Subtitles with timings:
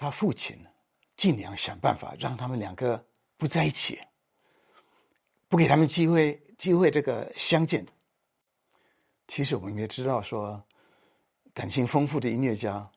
[0.00, 0.56] 他父亲
[1.14, 3.06] 尽量想办法让他们两个
[3.36, 4.00] 不在一起，
[5.46, 7.86] 不给他们机会机会这个相见。
[9.28, 10.64] 其实我们也知道，说
[11.52, 12.90] 感情丰富的音乐家，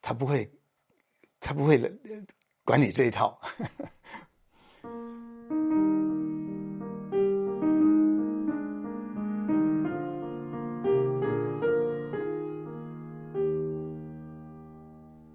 [0.00, 0.48] 他不会
[1.40, 1.76] 他不会
[2.64, 3.36] 管你这一套。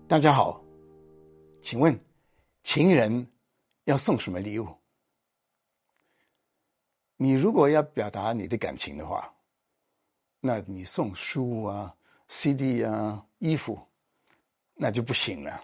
[0.08, 0.64] 大家好，
[1.68, 1.99] 请问
[2.63, 3.30] 情人
[3.84, 4.73] 要送什么礼物？
[7.17, 9.35] 你如果要表达你的感情的话，
[10.39, 11.94] 那你送书啊、
[12.30, 13.85] CD 啊、衣服，
[14.75, 15.61] 那就不行了，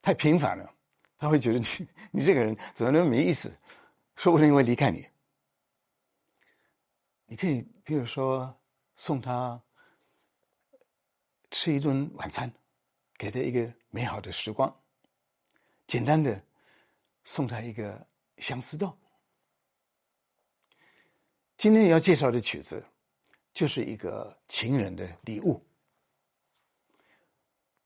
[0.00, 0.72] 太频繁了，
[1.18, 3.52] 他会觉得你 你这个人怎么那么没意思，
[4.14, 5.04] 说不定会离开你。
[7.26, 8.56] 你可以比如说
[8.94, 9.60] 送他
[11.50, 12.48] 吃一顿晚餐。
[13.18, 14.81] 给他一个美好的时光，
[15.92, 16.42] 简单的
[17.22, 18.06] 送他一个
[18.38, 18.98] 相思豆。
[21.58, 22.82] 今天要介绍的曲子，
[23.52, 25.62] 就是一个情人的礼物，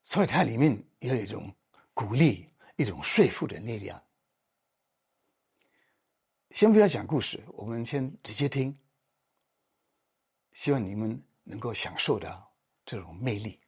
[0.05, 1.53] 所以它里面有一种
[1.95, 4.01] 鼓励、一种说服的力量。
[6.53, 8.73] 先不要讲故事，我们先直接听，
[10.53, 13.61] 希望你们能够享受到这种魅力。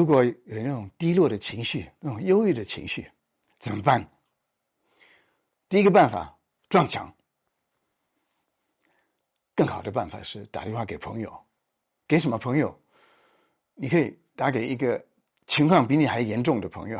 [0.00, 3.06] 如果有那种低落的情绪、那种忧郁的情绪，
[3.58, 4.02] 怎么办？
[5.68, 6.34] 第一个办法
[6.70, 7.14] 撞墙。
[9.54, 11.38] 更好的办法是打电话给朋友，
[12.08, 12.74] 给什么朋友？
[13.74, 15.04] 你可以打给一个
[15.44, 16.98] 情况比你还严重的朋友，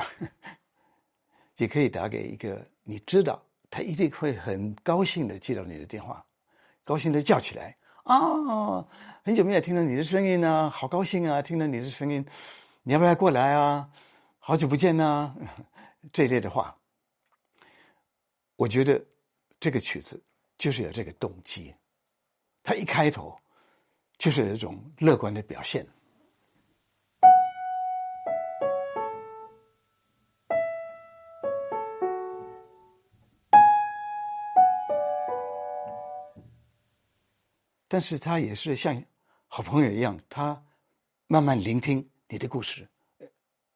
[1.57, 6.23] 也可以打给一个你知道他一定会很高兴的接到你的电话，
[6.85, 7.75] 高兴的叫起来。
[8.05, 8.85] 啊，
[9.23, 11.41] 很久没有听到你的声音呢，好高兴啊！
[11.41, 12.25] 听到你的声音，
[12.83, 13.91] 你要不要过来啊？
[14.39, 15.35] 好久不见呐，
[16.13, 16.77] 这一类的话，
[18.57, 19.05] 我觉得
[19.61, 20.21] 这个曲子
[20.57, 21.75] 就是有这个动机，
[22.63, 23.39] 它一开头
[24.17, 25.87] 就是有一种乐观的表现。
[37.87, 39.05] 但是他也是像
[39.49, 40.65] 好朋友一样，他
[41.27, 42.89] 慢慢聆听你的故事，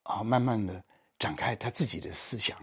[0.05, 0.81] 啊，慢慢的
[1.19, 2.57] 展开他自己的思想。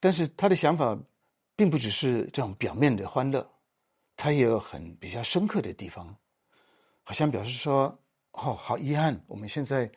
[0.00, 0.98] 但是他的想法，
[1.54, 3.48] 并不只是这种表面的欢乐，
[4.16, 6.16] 他也有很比较深刻的地方，
[7.08, 7.98] 好像表示说
[8.36, 9.90] ：“哦，好遗憾，我们现在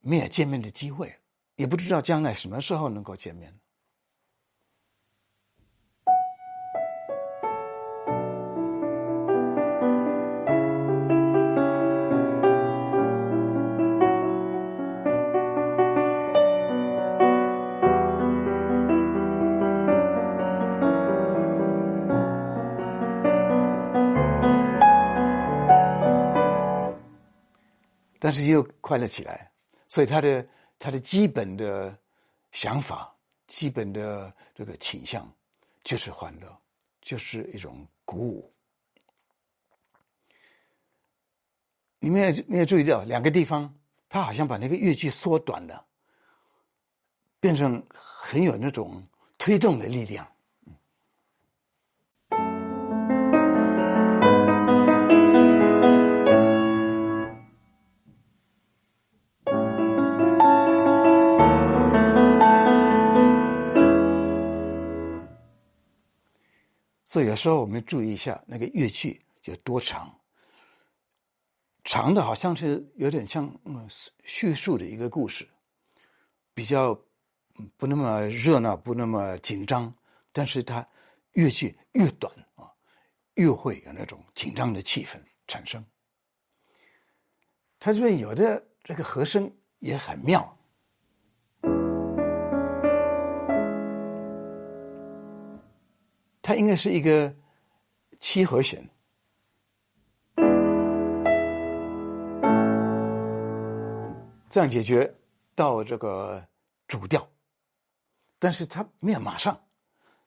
[0.00, 1.14] 没有见面的机会，
[1.56, 3.54] 也不知道将来什么时候能够见面。”
[28.28, 29.50] 但是又快乐起来，
[29.88, 30.46] 所以他的
[30.78, 31.98] 他的基本的
[32.52, 33.10] 想法、
[33.46, 35.26] 基本的这个倾向
[35.82, 36.60] 就是欢乐，
[37.00, 38.52] 就是一种鼓舞。
[42.00, 43.74] 你们有没有注意到两个地方，
[44.10, 45.86] 他好像把那个乐句缩短了，
[47.40, 49.02] 变成很有那种
[49.38, 50.30] 推动的力量。
[67.08, 70.20] 所以有时候我们注意一下那个乐句有多长，
[71.82, 73.88] 长的好像是有点像嗯
[74.24, 75.48] 叙述的一个故事，
[76.52, 77.02] 比较
[77.78, 79.94] 不那么热闹，不那么紧张，
[80.32, 80.86] 但是它
[81.32, 82.76] 乐句越短啊，
[83.36, 85.82] 越会有那种紧张的气氛产生。
[87.78, 90.57] 它这边有的这个和声也很妙。
[96.48, 97.30] 它应该是一个
[98.20, 98.82] 七和弦，
[104.48, 105.14] 这样解决
[105.54, 106.42] 到这个
[106.86, 107.28] 主调，
[108.38, 109.60] 但是它没有马上，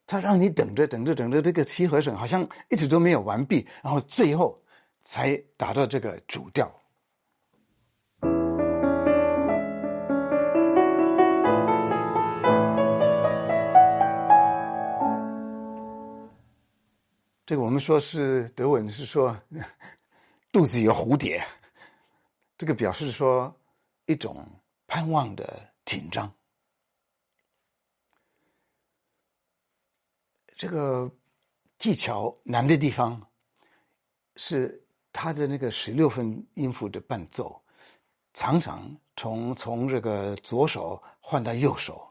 [0.05, 4.61] 它让你等着等着等着，这个七和弦好像一直都没有完毕，然后最后
[5.03, 6.71] 才达到这个主调。
[17.51, 19.37] 这个我们说是德文是说
[20.53, 21.45] 肚子有蝴蝶，
[22.57, 23.53] 这个表示说
[24.05, 24.47] 一种
[24.87, 26.33] 盼望的紧张。
[30.55, 31.11] 这个
[31.77, 33.21] 技巧难的地方
[34.37, 34.81] 是
[35.11, 37.61] 他的那个十六分音符的伴奏，
[38.31, 42.09] 常常从从这个左手换到右手，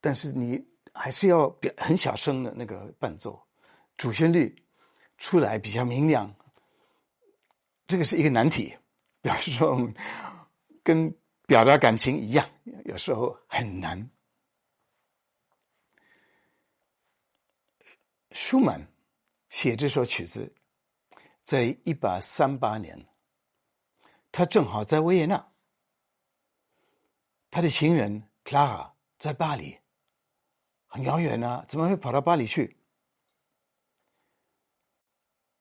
[0.00, 0.64] 但是你
[0.94, 3.36] 还是要表很小声的那个伴奏。
[3.98, 4.64] 主旋律
[5.18, 6.34] 出来比较明亮，
[7.88, 8.74] 这个是一个难题，
[9.20, 9.76] 表示说
[10.84, 11.14] 跟
[11.46, 12.48] 表达感情一样，
[12.84, 14.08] 有时候很难。
[18.30, 18.86] 舒曼
[19.50, 20.54] 写这首曲子，
[21.42, 23.04] 在一八三八年，
[24.30, 25.50] 他正好在维也纳，
[27.50, 29.76] 他的情人克拉拉在巴黎，
[30.86, 32.77] 很遥远啊，怎么会跑到巴黎去？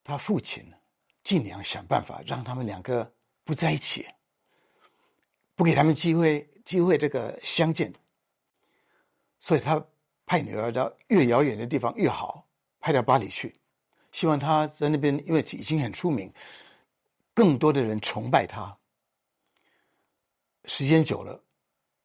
[0.07, 0.63] 他父亲
[1.21, 4.07] 尽量想办法让他们两个不在一起，
[5.53, 7.93] 不给他们机会机会这个相见，
[9.37, 9.85] 所以他
[10.25, 12.47] 派女儿到越遥远的地方越好，
[12.79, 13.53] 派到巴黎去，
[14.13, 16.33] 希望他在那边，因为已经很出名，
[17.33, 18.77] 更多的人崇拜他。
[20.63, 21.43] 时间久了，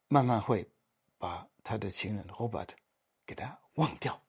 [0.09, 0.69] 慢慢会
[1.17, 2.67] 把他的情人 Robert
[3.25, 4.21] 给他忘掉。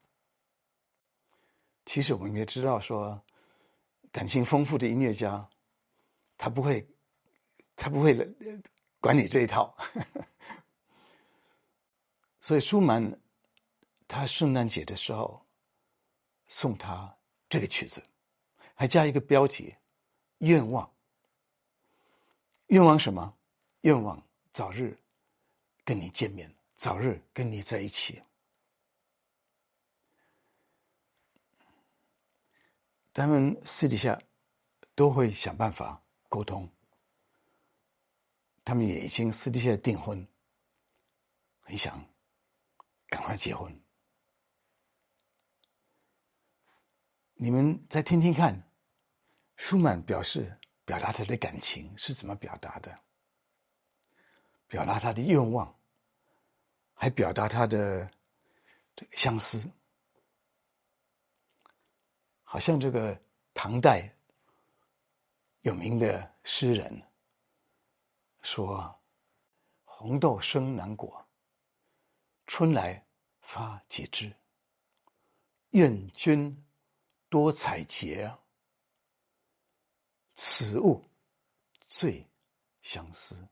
[1.85, 3.21] 其实我们也知道说。
[4.15, 5.51] 感情丰富的音乐家，
[6.39, 6.87] 他不会，
[7.75, 8.15] 他不会
[9.01, 9.77] 管你这一套。
[12.41, 13.19] 所以舒曼，
[14.07, 15.45] 他圣诞节的时候
[16.47, 17.13] 送他
[17.49, 18.01] 这个曲子，
[18.77, 19.75] 还加一个标题：
[20.39, 20.89] 愿望。
[22.69, 23.37] 愿望什么？
[23.81, 24.97] 愿望早日
[25.85, 28.23] 跟你见面，早日跟你在一起。
[33.15, 34.21] 他们私底下
[34.97, 36.69] 都会想办法沟通，
[38.65, 40.27] 他们也已经私底下订婚，
[41.61, 42.05] 很想
[43.07, 43.81] 赶快结婚。
[47.35, 48.69] 你们再听听看，
[49.57, 52.99] 舒曼表示表达他的感情是怎么表达的，
[54.67, 55.79] 表达他的愿望，
[56.95, 58.11] 还表达他的
[59.13, 59.71] 相思，
[62.55, 63.21] 好像这个
[63.53, 64.09] 唐代
[65.63, 67.03] 有名的诗人
[68.43, 68.97] 说
[69.83, 71.27] ：“红豆生南国，
[72.47, 73.05] 春来
[73.41, 74.33] 发几枝。
[75.71, 76.57] 愿君。”
[77.29, 78.33] 多采撷，
[80.35, 81.05] 此物
[81.89, 82.25] 最
[82.83, 83.45] 相思。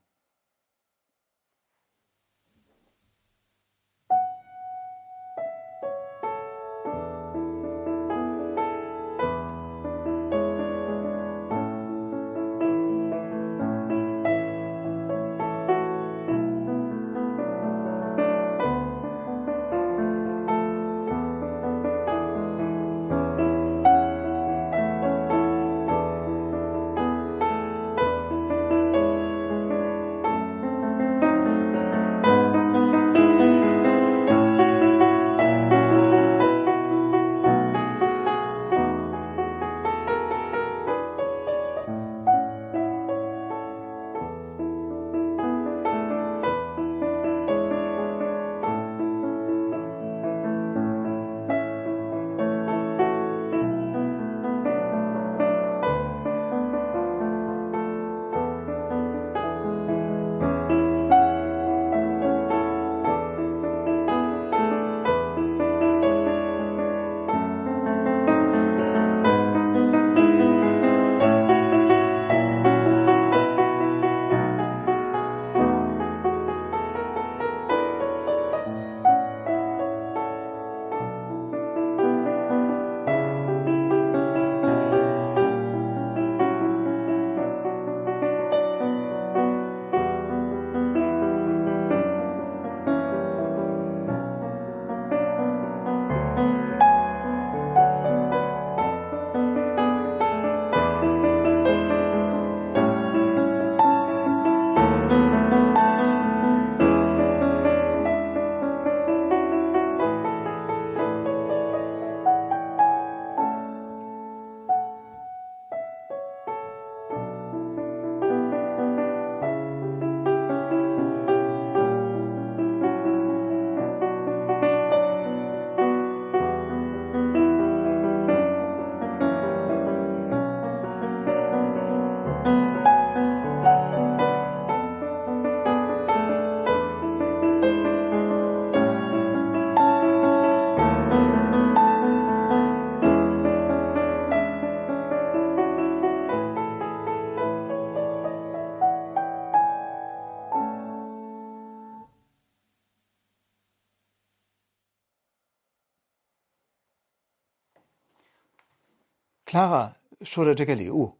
[159.53, 161.15] Clara 说的这个礼物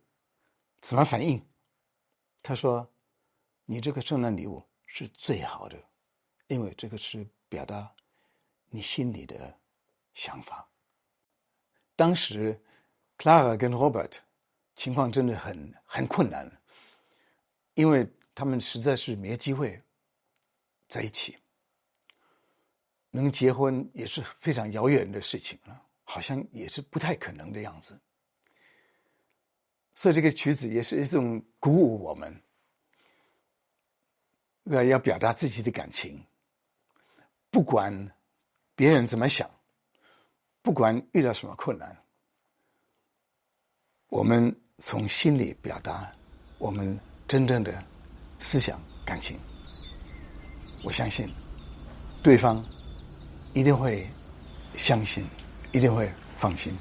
[0.81, 1.39] 怎么反应？
[2.41, 2.91] 他说
[3.63, 5.77] ：“你这个圣诞礼物是最好的，
[6.47, 7.95] 因为这个是表达
[8.71, 9.55] 你心里的
[10.15, 10.67] 想法。”
[11.95, 12.59] 当时
[13.19, 14.17] ，Clara 跟 Robert
[14.75, 16.51] 情况真的很很困难，
[17.75, 19.79] 因为他们实在是没机会
[20.87, 21.37] 在一起，
[23.11, 27.95] 能结婚也是非常遥远的事情了，好像也是不太可能的样子。
[29.95, 32.41] 所以这个曲子也是一种鼓舞我们，
[34.65, 36.23] 呃，要表达自己的感情，
[37.51, 38.11] 不管
[38.75, 39.49] 别人怎么想，
[40.61, 41.95] 不管遇到什么困难，
[44.07, 46.11] 我们从心里表达
[46.57, 47.83] 我们真正的
[48.39, 49.39] 思想感情。
[50.83, 51.27] 我相信
[52.21, 52.65] 对方
[53.53, 54.07] 一定会
[54.75, 55.23] 相信，
[55.71, 56.75] 一定会放心。